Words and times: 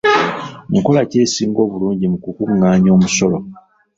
Nkola 0.77 1.01
ki 1.09 1.17
esinga 1.23 1.59
obulungi 1.65 2.05
mu 2.11 2.17
ku 2.23 2.29
kungaanya 2.37 2.89
omusolo? 2.97 3.37